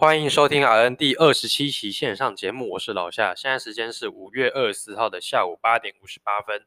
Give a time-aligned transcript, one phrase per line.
[0.00, 3.34] 欢迎收听 RN 第二十七期线上节目，我是老夏。
[3.34, 6.64] 现在时间是五月二十四号的下午八点五十八分。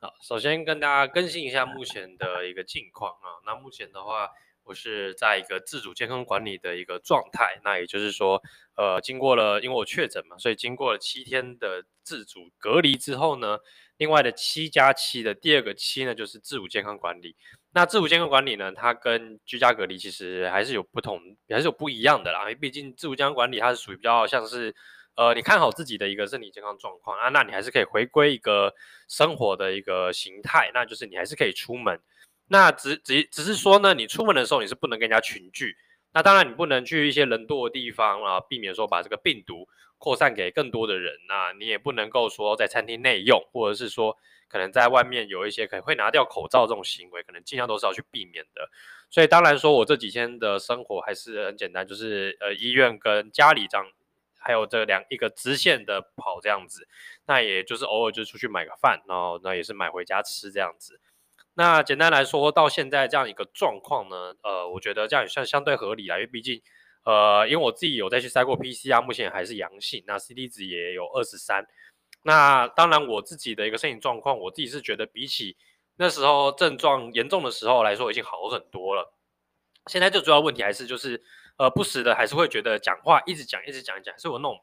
[0.00, 3.36] 好，首先跟大家更新一下目前的一个近况啊。
[3.44, 4.30] 那目前的话，
[4.62, 7.60] 我是在一个自主健康管理的一个状态。
[7.62, 8.42] 那也就是说，
[8.76, 13.58] 呃，经过了因为我确诊嘛，所以经过了七天的自主隔离之后呢，
[13.98, 17.36] 另外的七加七的第二个七呢，就是自主健康管理。
[17.74, 22.42] 那自主健康管理呢，它跟居家隔离其实还是有不同，还是有不一样的啦。
[22.42, 24.72] 因为毕竟自主健康管理它是属于比较像是，
[25.16, 28.72] 呃，你看好自己的一个身体健康状况啊，那你还是可以回归一个
[29.08, 31.98] 生活的一个形态，那就是你还是可以出门。
[32.46, 35.76] 那只只只是说呢，你出门的时候你是不能跟人家群聚。
[36.12, 39.66] 那当然你不能去一些人多的地方啊，避免说把这个病毒
[39.98, 41.12] 扩散给更多的人。
[41.28, 44.16] 那你也不能够说在餐厅内用，或者是说。
[44.48, 48.68] 可能在外面有一些可能会拿掉口罩这种行为，可能尽量都是要去避免的。
[49.10, 53.86] 所以当然说，我这几天的生活还是很简单，就是呃医院跟家里这样，
[54.38, 56.88] 还有这两一个直线的跑这样子。
[57.26, 61.00] 那也就是偶尔就出去买个饭，然后那也是买回家吃这样子。
[61.54, 66.60] 那简单来说，到现在这样一个状况呢，呃，我觉得这样也算相对合理啦，因为毕竟
[67.04, 71.64] 呃，因为我自己有再去筛过 PCR，目前还是阳性，那 CT 值也有二十三。
[72.26, 75.58] 那当然，我自己的一个身体状况，我自己是觉得比起
[75.96, 79.12] 那时候症状严重的时候来说，已经好很多了。
[79.88, 81.22] 现在最主要问题还是就是，
[81.58, 84.58] 呃，不时的还是会觉得讲话一直讲一直讲一讲，是有那种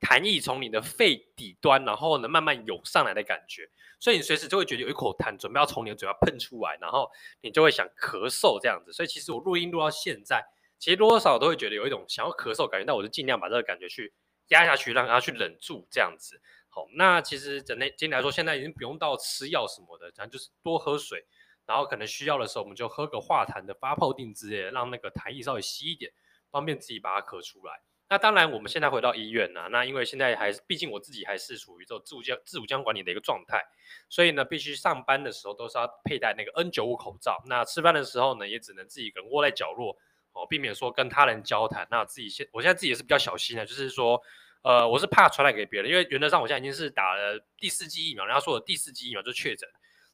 [0.00, 3.68] 痰液从你的肺底端，然后呢慢慢涌上来的感觉，
[4.00, 7.10] 所以你随时就会觉得有一口痰准备要从你的嘴巴喷出来，然后
[7.42, 8.90] 你就会想咳嗽这样子。
[8.90, 10.42] 所以其实我录音录到现在，
[10.78, 14.14] 其实多少少都会觉得有一种想要咳嗽感觉，但我就尽量把这个感觉去
[14.48, 16.40] 压下去，让它去忍住这样子。
[16.74, 21.22] 好，那其实整体今天来说，现在已经不用到吃药什么的，咱就是多喝水，
[21.66, 26.10] 然后可能需要的时候，我们就喝个化痰的发泡定之类的，让那个痰液稍微稀一点，
[26.50, 27.82] 方便自己把它咳出来。
[28.08, 33.62] 那当然，我们现在回到医院呢，那因为现在还是，毕竟我自己还是处于这种自主健自主健康管理的一个状态，
[34.08, 37.42] 所以呢，必须上班的时候都是要佩戴那个 N95 口罩。
[37.46, 39.94] 那吃饭的时候呢，也只能自己一个人窝在角落，
[40.32, 41.86] 哦，避免说跟他人交谈。
[41.90, 44.18] 那自己现，我现在自己也是比较小心的，就是说。
[44.62, 49.68] 呃，我是怕传染给别人，因为原则上我现在已经是打了第四剂疫苗，人家说的第四剂疫苗就确诊，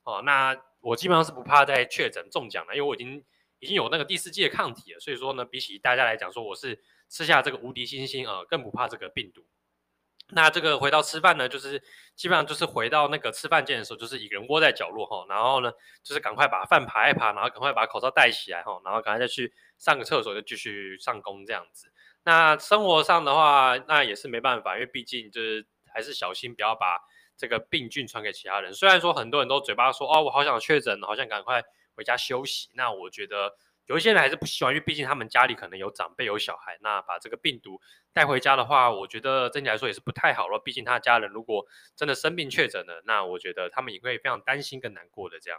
[0.04, 3.22] 哦，那我基本上是不怕再确诊中奖了，因为我已经
[3.58, 9.46] 已经有那个第四剂的抗体了，所以说呢，比起大家来讲，说我是吃下这个无敌星星啊，更不怕这个病毒。
[10.30, 11.82] 那这个回到吃饭呢，就是
[12.14, 15.72] 基本上就是回到那个吃饭间的时候，就是一个人窝在角落哈，然后呢，
[16.02, 21.90] 就是赶快把饭爬一爬，然后赶快把口罩戴起来哈，然后赶快再去上个厕所，就继续上工这样子。
[22.28, 26.98] 那生活上的话，那也是没办法，因为毕竟就是还是小心，不要把
[27.38, 28.74] 这个病菌传给其他人。
[28.74, 32.68] 虽然说很多人都嘴巴说哦，我好想确诊，好想赶快回家休息。
[32.74, 33.54] 那我觉得
[33.86, 36.76] 有一些人还是不喜欢，因为毕竟他们家里可能有长辈、有小孩。
[36.82, 37.80] 那把这个病毒
[38.12, 40.58] 带回家的话，我觉得整体来说也是不太好了。
[40.62, 41.64] 毕竟他家人如果
[41.96, 45.58] 真的生病确诊了，那我觉得他们也会非常担心跟难过的这样。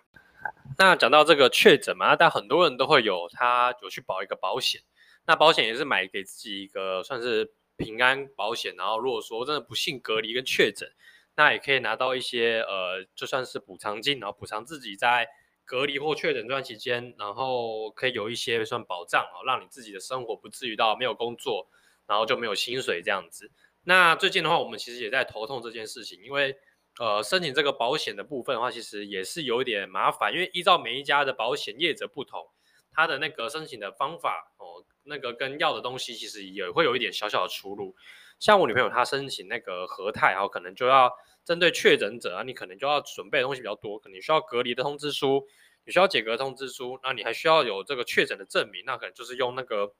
[0.77, 4.83] 那讲到这个确诊嘛，但很多人都会有他有去保一个保险。
[5.25, 10.91] 那保险也是买给自己一个算是平安保险，然后如果说真的不幸隔离跟确诊，
[11.35, 15.27] 那也可以拿到一些呃，就算是补偿金，然后补偿自己在
[15.63, 21.69] 隔离或确诊这段期间，然后可以有一些算保障哦，让你自己的生活不至于到没有工作，
[22.07, 23.51] 然后就没有薪水这样子。
[23.83, 26.57] 那最近的话，我们其实也在头痛这件事情，因为
[26.99, 32.49] 呃，申请这个保险的部分的话，其实也是有点麻烦，因为依照每一家的保险业者不同，
[32.91, 34.83] 他的那个申请的方法哦。
[35.09, 37.95] 那个跟要的东西其实也会有一点小小的出入，
[38.39, 41.11] 像我女朋友她申请那个和泰，然后可能就要
[41.43, 45.45] 针对确诊者啊，你可能就要准备的东西比较多，可能需要隔离的通知书，
[45.85, 49.93] 你需要解隔通知书，那你还需要有这个确诊的证明，那可能就是用那个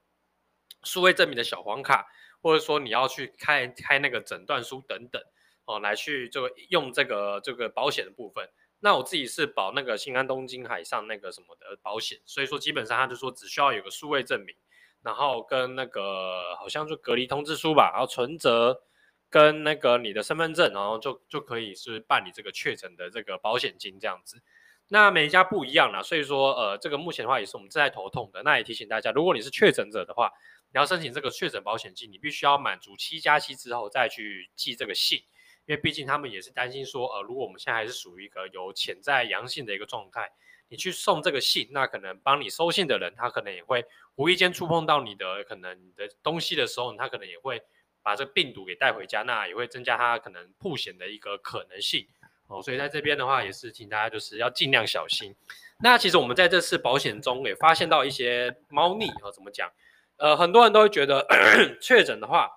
[0.84, 2.06] 数位证明的小黄卡，
[2.42, 5.22] 或者说你要去开开那个诊断书等等
[5.66, 8.48] 哦，来去这个用这个这个保险的部分。
[8.82, 14.56] 那我自己是保那个新安东京海上那个什么的保险，所以说基本上他就说只需要有个数位证明。
[15.02, 18.82] 然后跟那个好像就隔离通知书吧，然后存折
[19.30, 24.42] 跟那个你的身份证，然后就就可以是办理这个确诊的这个保险金这样子。
[24.90, 28.44] 那每一家不一样啦，所以说呃这个目前的话也是我们正在头痛的。
[28.44, 30.32] 那也提醒大家，如果你是确诊者的话，
[30.74, 35.20] 你要申请这个确诊保险金，你必须要满足七加七之后再去寄这个信，
[35.66, 40.32] 因为毕竟他们也是担心说呃如果我们现在还是属于一个有潜在阳性的一个状态。
[40.70, 43.84] 你去送这个信，那可能帮你收信的人，他可能也会
[44.16, 47.62] 无意间触碰到你的可能你的东西的时候，他可能也会
[48.02, 52.08] 把这病毒给带回家，那也会增加他可能曝险的一个可能性
[52.48, 52.62] 哦。
[52.62, 55.36] 所以在这边的话，也是请大家就是要尽量小心。
[55.82, 59.72] 那其实我们在这次保险中也发现到一些猫腻啊，怎么讲？
[60.18, 61.26] 呃，很多人都会觉得
[61.82, 62.52] 确诊的话，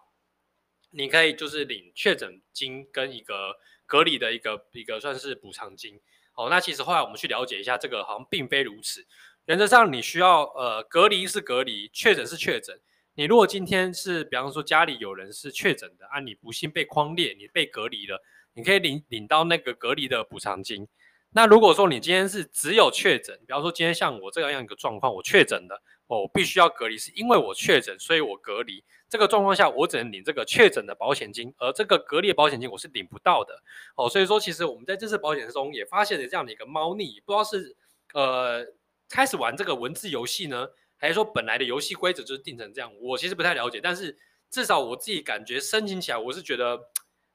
[0.91, 3.57] 你可以就是领确诊金跟一个
[3.87, 6.01] 隔离的一个一个算是补偿金。
[6.33, 9.07] 好，那其实后来我们去了解一下，这个好像并非如此。
[9.47, 12.81] 原则上，你需要呃隔离是隔离，确诊是确诊。
[13.15, 18.23] 你如果今天是，比方说家里有人是确诊的啊，你不幸被框列，你被隔离了，
[18.55, 20.89] 你可以领领到那个隔离的补偿金。
[21.35, 25.83] 那如果说你今天是只有确诊，比方说今天像我这样一个状况，我确诊的，
[26.13, 28.85] 哦，我必须要隔离，是因为我确诊，所以我隔离。
[29.09, 33.63] 这个状况下，我只能领这个确诊的保险金，而这个隔离保险金我是领不到的。
[33.97, 37.75] 哦，所以说其实我们在这次保险中也发现了这样的一个猫腻，不知道是
[38.13, 38.67] 呃
[39.09, 40.69] 开始玩这个文字游戏呢，
[40.99, 43.81] 还是说本来的游戏规则就是定成这样，我其实不太了解。
[43.81, 44.19] 但是
[44.51, 46.79] 至少我自己感觉申请起来，我是觉得，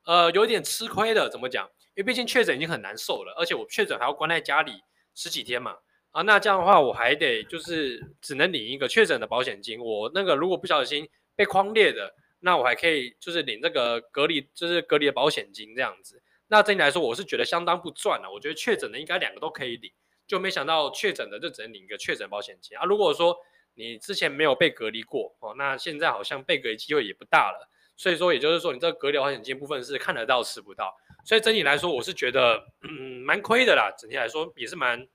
[0.05, 1.27] 呃，有点吃亏的。
[1.27, 1.67] 怎么讲？
[1.95, 4.83] 因为毕竟确诊已经很难受了，而且我确诊还要关在家里
[5.15, 5.77] 十几天嘛。
[6.11, 9.79] 啊，那这样的话，我还得就是只能领一个确诊的保险金。
[9.79, 16.21] 我那个如果不小心被框列的，那我还可以就是领这个隔离，就是隔离的保险金这样子。
[16.47, 18.31] 那整体来说，我是觉得相当不赚了。
[18.31, 19.91] 我觉得确诊的应该两个都可以领，
[20.25, 22.85] 就没想到确诊的就只能领一个确诊保险金啊。
[22.85, 23.37] 如果说
[23.75, 30.95] 你之前没有被隔离过哦，那现在好像被隔离机会也不大了，所以说也就是说你这个隔离保险金部分是看得到吃不到，
[31.25, 35.07] 所以整体来说我是觉得嗯蛮亏的啦，整体来说也是蛮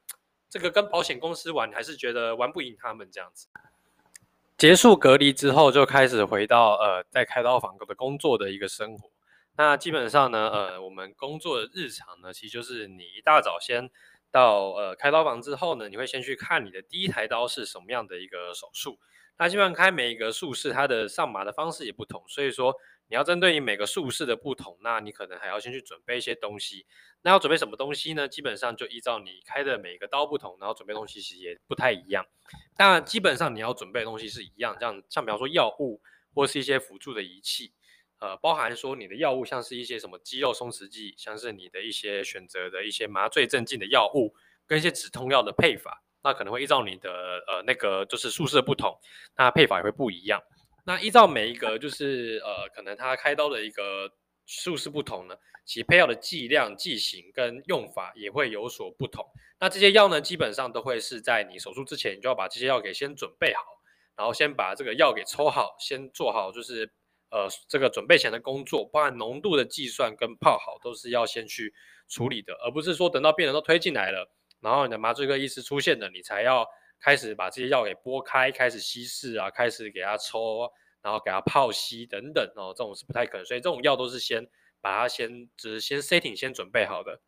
[0.53, 3.49] 这个跟保险公司玩还是觉得玩不赢他们这样子。
[4.59, 9.11] 结束隔离之后就开始回到呃在开刀房的工作的一个生活，
[9.57, 13.91] 那基本上呢呃我们工作的日常呢其实就是你一大早先。
[14.31, 18.99] 到呃开刀房之后呢，你会先去看你的第一台刀是什么样的一个手术。
[19.39, 22.75] 那基本上开每一个术式，它的上马的方式也不同，所以说
[23.09, 26.87] 你要针对于每个术式的不同，那你可能还要先去准备一些东西。
[27.23, 28.27] 那要准备什么东西呢？
[28.27, 32.27] 基本上就依照你开的每个刀不同，然后准备东西其实也不太一样。
[32.77, 36.01] 当然基本上你要准备的东西是一样，这样像比方说药物
[36.35, 37.73] 或是一些辅助的仪器。
[38.19, 44.33] 呃，包含说你的药物，像是一些什么肌肉松弛剂，像是你的一些选择的一些麻醉镇静的药物，
[44.65, 47.11] 跟一些止痛药的配法，那可能会依照你的
[47.49, 48.97] 呃那个就是术式不同，
[49.37, 50.41] 那配法也会不一样。
[50.85, 54.11] 那依照每一个就是呃可能他开刀的一个
[54.47, 59.25] 术式不同呢，其配药的剂量、剂型跟用法也会有所不同。
[59.61, 63.63] 那这些药呢，基本上都会是在你手术之前，你就要把这些药给先准备好，
[64.17, 66.93] 然后先把这个药给抽好，先做好就是。
[67.35, 71.73] 呃，这个准备前的工作，包含浓度的计算跟泡好，都是要先去
[72.07, 74.31] 处理的，而不是说等到病人都推进来了，
[74.61, 76.69] 然后你的麻醉科医师出现了，你才要
[77.03, 80.71] 开始把这些药给拨开，开始稀释啊，开始给它抽，
[81.03, 84.47] 然后给它泡稀等等哦，这种是不太可能，所以这种药都是先
[84.81, 87.21] 把它先只是先 setting 先准备好的。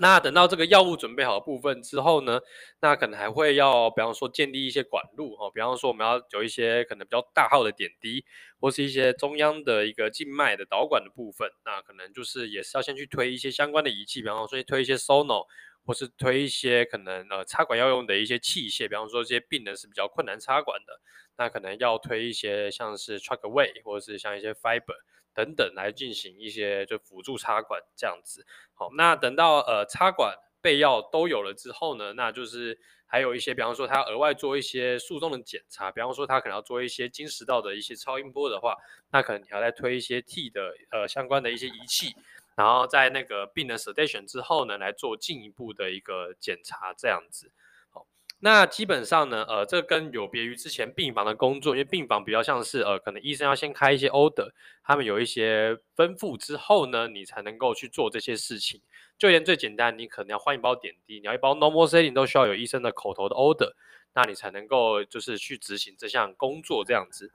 [0.00, 2.40] 那等到这个药物准备好的部分之后呢，
[2.80, 8.24] 那可能还会要，比方说建立一些管路哦，比方说我们要有一些可能比较大号的点滴，
[8.58, 15.44] 或是一些中央的一个静脉的导管的部分，那可能就是也是要先去推一些相关的仪器，比方说推一些 Sono，
[15.86, 21.00] 或是推一些可能呃插管要用的一些器械，比方说这些病人是比较困难插管的，
[21.38, 24.96] 那可能要推一些像是 trackway，或者是像一些 Fiber。
[25.36, 38.74] 等等来进行一些就辅助插管这样子，好，那等到呃插管备药都有了之后呢，那就是还有一些，比方说他额外做一些术中的检查，比方说他可能要做一些经食道的一些超音波的话，
[39.12, 42.14] 那可能你还要再推一些 T 的呃相关的一些仪器，
[42.56, 47.52] 然后在那个病人 sedation 之后呢，来做进一步的一个检查这样子。
[47.90, 48.06] 好
[48.40, 54.50] 那基本上呢，呃，这跟有别于之前病房的工作，因为病房比较像是，呃，可能医生要先开一些 order，
[54.82, 58.80] 他们有一些吩咐之后呢，你才能够去做这些事情。
[59.18, 63.72] 就连最简单，你可能要换一包点滴，你要一包 normal saline 都需要有医生的口头的 order，
[64.14, 67.32] 那你才能够就是去执行这项工作这样子。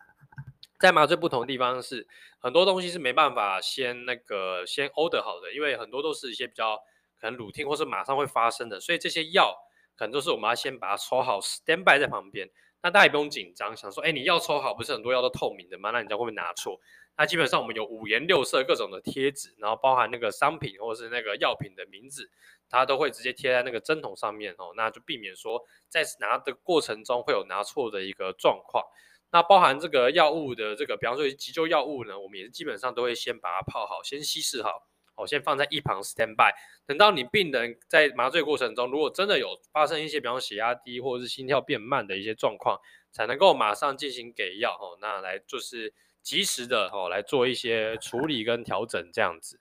[0.81, 2.05] 在麻醉不同的地方是，
[2.39, 6.75] 很多东西是没办法先那个先 order 好的，因为很多都是一些比较
[7.17, 9.55] 可能鲁听或是马上会发生的，所以这些药。
[9.93, 12.49] 可能都是我们要先把它抽好，stand by 在旁边。
[12.81, 15.91] 那大家也不用紧张，想说，哎，你药抽好，不是很多药都透明的吗？
[15.91, 16.79] 那你这样会不会拿错？
[17.17, 22.31] 那基本上我们有五颜六色各种的贴纸，然后包含那个商品或者是那个药品的名字，
[22.67, 24.73] 它都会直接贴在那个针筒上面哦。
[24.75, 28.83] 那就避免说在拿的过程中会有拿错的一个状况。
[29.31, 34.87] 那包含这个药物的这个，比方说急救药物呢，我们也是基本上都会先把它泡好，先稀释好。
[35.15, 36.51] 我先放在一旁 stand by，
[36.87, 42.79] 等到你病人在麻醉过程中，如果真的有发生一些，比方血压低或者是心跳变慢的一些状况，
[43.11, 49.59] 才能够马上进行给药哦，那来就是及时的哦来做一些处理跟调整这样子。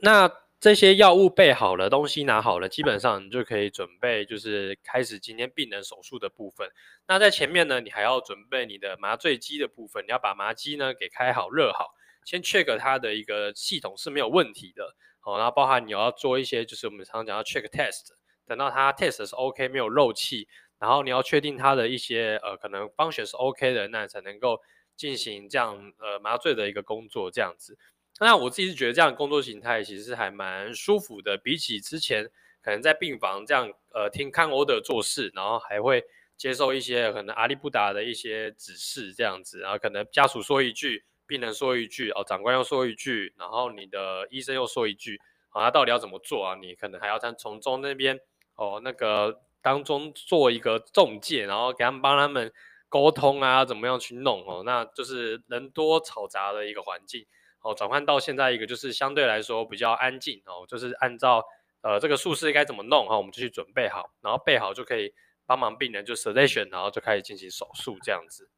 [0.00, 6.68] 那这些药物备好了，东西拿好了，基本上你就可以准备，就是开始今天病人手术的部分。
[7.06, 11.94] 那在前面呢，你还要准备你的麻醉机的部分，你要把麻机呢给开好、热好，
[12.24, 14.96] 先 check 它的一个系统是没有问题的。
[15.20, 18.12] 好，然后包含你要做一些，就是我们常常讲要 check test，
[18.46, 20.48] 等到它 test 是 OK，没有漏气，
[20.78, 24.62] 然后你要确定它的一些呃可能泵血是 OK 的，那才能够
[24.96, 27.76] 进行这样呃麻醉的一个工作这样子。
[28.18, 32.30] 那我自己是觉得这样的工作形态其实还蛮舒服的，比起之前
[32.62, 36.02] 可能在病房这样呃听看 order 做事，然后还会
[36.36, 45.20] 接受一些可能阿里不达的一些指示这样子，然后可能家属说一句，病人说一句，哦长官又说一句，然后你的医生又说一句，
[45.50, 46.54] 好，那到底要怎么做啊？
[46.54, 48.18] 你可能还要在从中那边
[48.54, 52.50] 哦那个当中做一个中介，然后给他们帮他们
[52.88, 57.26] 沟通啊，怎么样去弄哦，那就是人多吵杂的一个环境。
[57.66, 61.44] 哦，转换到现在一个就是相对来说比较安静哦，就是按照
[61.82, 65.12] 呃这个术式该怎么弄哈、哦，我们就去准备好，然后备好就可以
[65.46, 68.48] 帮忙病人就 sedation，然后就开始进行手术这样子。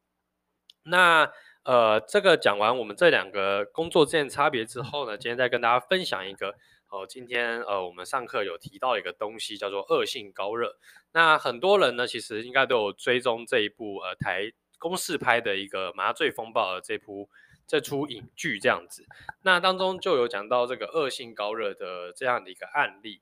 [0.83, 1.31] 那
[1.63, 6.55] 呃这个讲完我们这两个工作之间差别之后呢，今天再跟大家分享一个
[6.89, 10.77] 哦，今天呃我们上课有提到一个东西叫做恶性高热。
[11.13, 17.27] 那很多人呢其实应该都有追踪这一部呃台公视拍的一个麻醉风暴的这部。
[17.69, 19.05] 这出影剧这样子，
[19.43, 23.21] 那当中就有讲到这个恶性高热的这样的一个案例。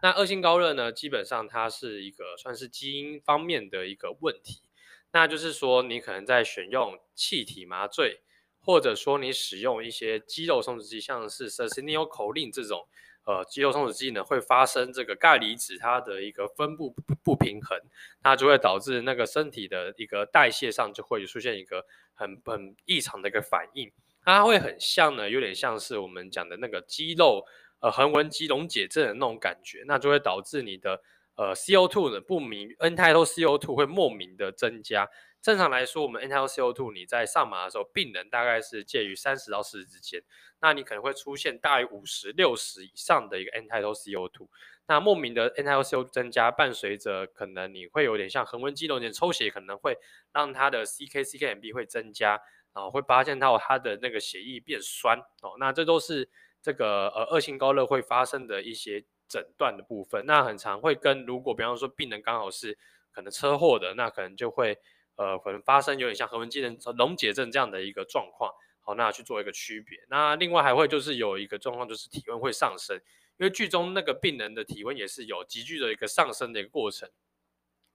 [0.00, 4.62] 那恶性高热呢，基本上它是一个算是基因方面的一个问题。
[5.10, 8.20] 那就是说，你可能在选用气体麻醉，
[8.60, 12.86] 或者说你使用一些肌肉松弛剂，像是 Succinylcholine 这种。
[13.28, 17.78] 呃，肌肉松弛剂呢会发生这个钙离子它的一个分布不不平衡，
[18.24, 23.92] 那就会导致那个身体的一个代谢上就会出现一个很很异常的一个反应，
[24.24, 27.44] 它会很像呢，有点像是我们讲的那个肌肉
[27.80, 30.98] 呃横纹肌溶解症的那种感觉，那就会导致你的
[31.36, 35.06] 呃 CO2 呢不明 End-tidal CO2 会莫名的增加。
[35.40, 40.22] 正常来说，我们 N T L C O 2你在上马的时候，病人大概是介于三十到四十之间，
[40.60, 44.48] 那你可能会出现大于五十、六十以上的一个 N T L C O 2。
[44.88, 49.96] 那莫名的 N T L C O 增加，伴随着可能你会有点像恒温肌溶解抽血，可能会
[50.32, 52.40] 让它的 CK、CKMB 会增加，
[52.74, 55.54] 然后会发现到它的那个血液变酸哦。
[55.60, 56.28] 那这都是
[56.60, 60.26] 这个呃恶性高热会发生的一些诊断的部分。
[60.26, 62.76] 那很常会跟如果比方说病人刚好是
[63.12, 64.76] 可能车祸的，那可能就会。
[65.18, 66.60] 呃，可能发生有点像横纹肌
[66.96, 69.98] 溶解症这样的一个状况，好，那去做一个区别。
[70.08, 72.96] 那另外还会就是有一个状况，就是体温会上升，
[73.36, 77.10] 因为剧中那个病人的体温也是有急剧的一个上升的一个过程。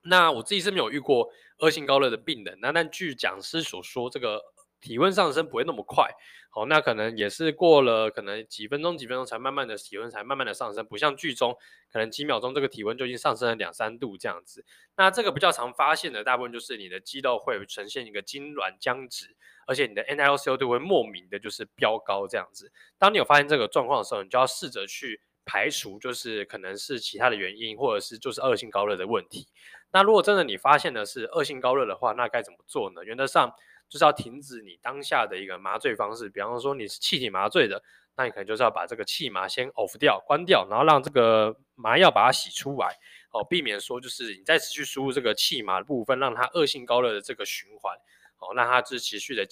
[0.02, 4.40] 那我自己是没有遇过恶性高热的病人，那但据讲师所说，这个。
[4.84, 6.10] 体温上升不会那么快，
[6.50, 11.56] 好，那可能也是过了可能几分钟几分钟才慢慢的体温才慢慢的上升，不像剧中
[11.90, 14.62] 可能几秒钟这个体温就已经上升了两三度这样子。
[14.94, 19.34] 那这个比较常发现的大部分就是你的肌肉会呈现一个痉挛僵直，
[19.66, 22.70] 而且你的 n l c o 2会莫名的就是飙高这样子。
[22.98, 29.48] 当你有发现这个状况的时候，你就要试着去排除，就是可能是其他的原因，或者是就是恶性高热的问题。
[29.92, 33.02] 那如果真的你发现的是恶性高热的话，那该怎么做呢？
[33.02, 33.54] 原则上。
[33.94, 37.80] 就是要停止你当下的一个麻醉方式，比方说你是气体麻醉的，
[38.16, 42.98] 那你可能就是要把这个气麻先 off 掉、关掉，然后让这个麻药把它洗出来，
[43.30, 47.96] 哦，避免说就是你再持续输入这个气麻的部分，让它恶性高热的这个循环，
[48.40, 49.46] 哦，让它就持续的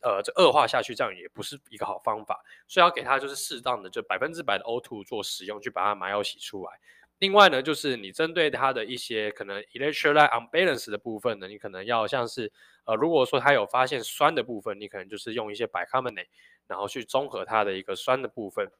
[0.00, 6.70] 呃这恶化下去，这样也不是一个好方法，所以要给它就是适当的就百分之百的 O2 做使用，去把它麻药洗出来。
[7.18, 12.52] 另外呢，就是你针对它的一些可能 electrolyte unbalance 的部分呢，你可能要像是
[12.84, 16.28] 呃，如果说它有发现酸的部分，你可能就是用一些 bicarbonate，
[16.66, 18.70] 然后去中和它的一个酸的部分。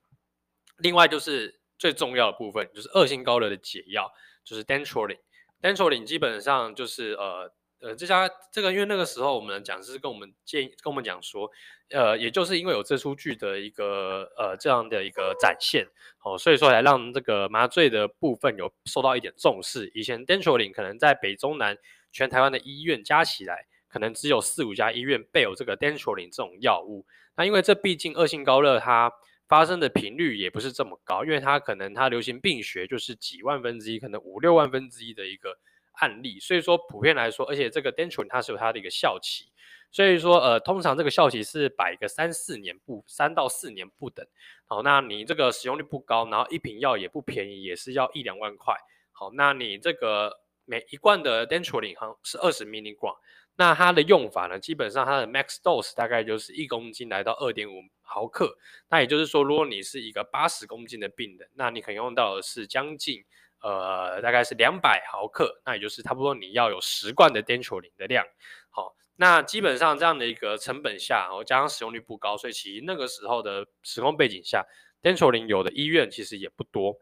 [0.78, 4.12] 另外就是最重要的部分，就是恶性高热的解药，
[4.44, 5.18] 就是 dantrolene。
[5.60, 7.52] dantrolene 基本上就是呃。
[7.80, 11.48] 呃，这家这个，因为那个时候我们的讲师跟我们建议，跟我们讲说，
[11.90, 15.86] 呃，也就是因为有这出剧的一个呃这样的一个展现，
[16.24, 19.90] 哦，所以说来让这个麻醉的部分有受到一点重视。
[19.94, 21.78] 以前 Dantrolene 可能在北中南
[22.10, 27.06] 全台湾的医院加起来，可能只有四五家医院备有这个 Dantrolene 这种药物。
[27.36, 29.12] 那因为这毕竟恶性高热，它
[29.46, 35.60] 发生的频率也不是这么高，因为它可能它流行病学就是几万分之一，可能五六万分之一的一个。
[35.98, 39.46] 案例，所以说普遍来说，而且这个 Dantrolene 它是有它的一个效期，
[39.90, 44.26] 所以说呃，通常这个效期是摆个三四年不三到四年不等。
[44.66, 48.74] 好，那你这个使用率不高，然后一瓶药也不便宜，也是要一两万块。
[49.12, 53.16] 好，那你这个每一罐的 dentrolin 是二十 milligram，
[53.56, 58.56] 那它的用法呢，基本上它的 max dose 大概就是一公斤来到二点五毫克。
[58.90, 63.24] 那也就是说，如果你是一个八十公斤的病人，那你可能用到的是将近
[63.62, 68.24] 呃大概是两百毫克，那也就是差不多你要有十罐的 Dantrolene 的量。
[68.70, 74.64] 好，那基本上这样的一个成本下，哦，加上使用率不高，所以其实那个时候的时空背景下
[75.02, 77.00] ，Dantrolene 有的医院其实也不多。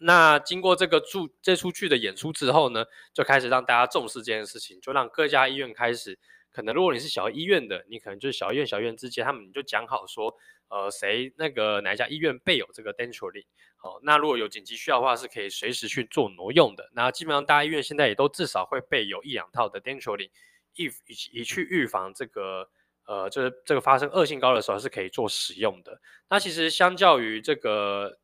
[0.00, 6.16] 那经过这个出这出剧的演出之后呢，就开始让大家重视这件事情，就让各家医院开始，
[6.52, 10.32] 可能如果你是小医院的，你可能就是小医院小医院之间，他们就讲好说，
[10.68, 13.46] 呃，谁那个哪一家医院备有这个 d e n t r o l i n
[13.76, 16.90] 好，那如果有紧急需要的话，是可以随时去做挪用的。
[16.94, 20.30] 那基本上大医院现在也都至少会备有一两套的 d e n t r o l i n
[20.74, 20.90] 以
[21.32, 22.68] 以去预防这个，
[23.06, 26.00] 呃，就是这个发生恶性高热的时候是可以做使用的。
[26.28, 28.18] 那其实相较于这个，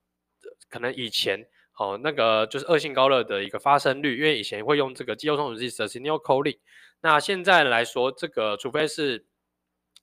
[0.69, 1.47] 可能以前。
[1.77, 6.61] 好，那个就是恶性高热的一个发生率，因为以前会用这个肌肉松弛剂 Succinylcholine，
[7.01, 9.27] 那现在来说，这个除非是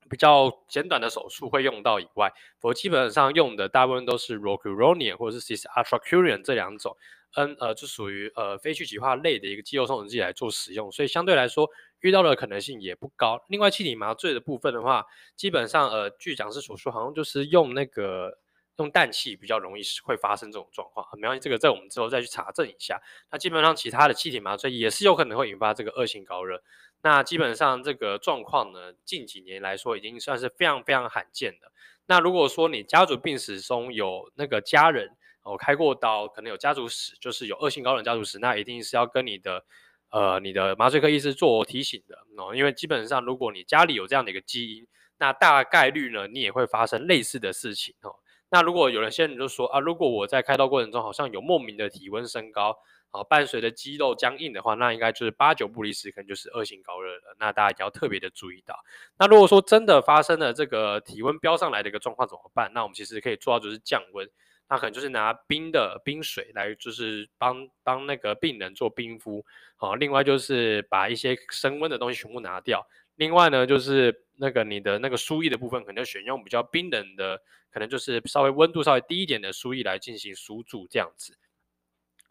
[0.10, 2.32] 比较简短的手术会用到以外，
[2.62, 6.96] 我基本上用的大部分都是 Rocuronium 或者是 Cisatracurium 这两种
[7.36, 11.70] ，N 呃就属于呃非去极化类的一个肌肉松弛剂来做使用，所以相对来说
[12.02, 13.44] 遇到的可能性也不高。
[13.48, 15.06] 另外气体麻醉的部分的话，
[15.36, 18.40] 基本上呃据讲师所说，好像就是用那个。
[18.82, 23.02] 用氮气比较容易会发生这种状况，没关系，这个在我们之后再去查证一下。
[23.32, 26.62] 那基本上其他的气体麻醉也是有可能会引发这个恶性高热。
[27.04, 31.72] 那基本上这个状况呢，近几年来说已经算是非常非常罕见的。
[32.06, 35.10] 那如果说你家族病史中有那个家人
[35.44, 39.66] 哦开过刀，可能有家族史，就是有恶性高热家族史，那一定是要跟你的
[40.12, 44.86] 呃你的麻醉科医师做提醒的哦，因为基本上如果你家里有这样的一个基因，
[45.18, 48.16] 那大概率呢你也会发生类似的事情哦。
[48.52, 52.78] 那如果有些人就说啊，如果我在开刀过程中好像有莫名的体温升高，
[53.12, 57.36] 啊，伴随着肌肉僵硬的话，那应该就是八九不离十，可能就是恶性高热了。
[57.40, 58.78] 那大家一定要特别的注意到。
[59.18, 62.70] 那如果说真的发生了这个体温飙上来的一个状况怎么办？
[62.74, 64.30] 那我们其实可以做到就是降温，
[64.70, 69.46] 那可能就是拿冰的冰水来就是帮帮那个病人做冰敷，
[69.78, 72.86] 好，另外就是把一些升温的东西全部拿掉。
[73.22, 81.38] 另外呢，就是那个你的那个输液的部分，可能选用比较冰冷的，可能就是稍微温度稍微低一点的输液来进行输注这样子。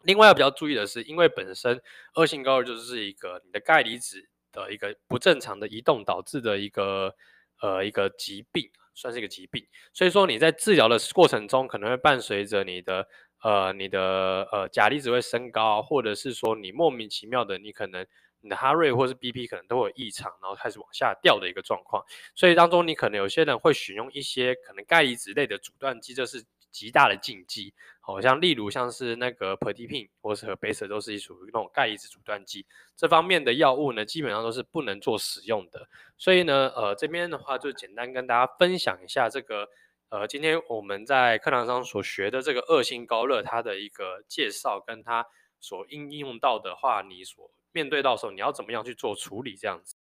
[0.03, 1.81] 另外要比较注意的是，因为本身
[2.15, 7.15] 恶性高热就是一个你的钙离子的一个不正常的移动导致的一个
[7.61, 9.65] 呃一个疾病，算是一个疾病。
[9.93, 13.07] 所以说你在治疗的过程中，可能会伴随着你的
[13.43, 18.05] 呃你的呃钾离子会升高，或者是说你莫名其妙的你可能。
[18.41, 22.03] 你的哈瑞或是 BP 可能都有异常，然后开始往下掉的一个状况，
[22.35, 27.73] 所以当中你可能有些人会选用一些可能钙离子类的阻断剂，这是极大的禁忌。
[28.03, 35.87] 好像例如像是那个 Pertipin 或是和 b a s e 都是属于那种钙离子阻断剂，这方面的药物呢，基本上都是不能做使用的。
[36.17, 39.69] 所以呢，呃，这边的话就简单跟大家分享一下这个，
[40.09, 45.27] 呃，今天我们在课堂上所学的这个恶性高热它的一个介绍，跟它
[45.59, 49.55] 所应用到的话，你所面对到时候你要怎么样去做处理？
[49.55, 49.95] 这样子，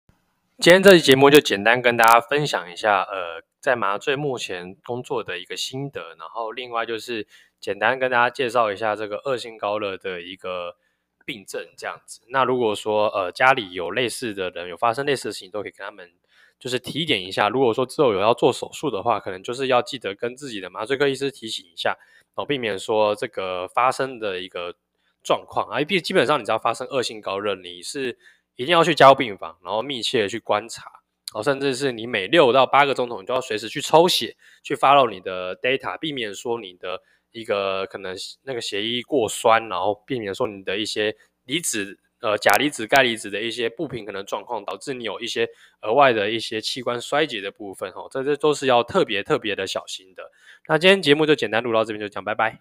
[0.58, 7.26] 今天这期节目就简单跟大家分享一下，呃，在麻醉目前工作的一个心得，然后另外就是
[7.60, 10.76] 简单跟大家介绍一下这个恶性高热的一个
[11.24, 12.20] 病症，这样子。
[12.28, 16.10] 那如果说呃家里有类似的人有发生类似的事情，都可以跟他们
[16.58, 17.48] 就是提点一下。
[17.48, 21.96] 如果说之后有要做手术的话，可能就是要记得跟自己的麻醉科医师提醒一下，
[22.34, 24.74] 哦，避免说这个发生的一个。
[25.22, 28.18] 状况啊，基基本上你只要发生恶性高热，你是
[28.56, 30.90] 一定要去加护病房，然后密切的去观察，
[31.34, 37.00] 哦，甚至是你每六到八个钟头，你都要随时去抽血，去 follow 你的 data，避免说你的
[37.32, 45.48] 一个可能那个血液过酸，然后避免说你的一些离子，呃，钾离子、钙离子的一些不平衡的状况，导致你有一些
[45.82, 50.30] 额外的一些器官衰竭的部分，哦，这这都是要特别特别的小心的。
[50.66, 52.58] 那今天节目就简单录到这边，就讲拜拜。